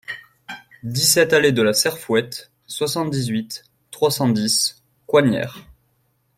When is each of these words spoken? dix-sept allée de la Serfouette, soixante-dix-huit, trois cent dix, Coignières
dix-sept 0.81 1.31
allée 1.31 1.51
de 1.51 1.61
la 1.61 1.73
Serfouette, 1.73 2.49
soixante-dix-huit, 2.65 3.65
trois 3.91 4.09
cent 4.09 4.29
dix, 4.29 4.81
Coignières 5.05 5.67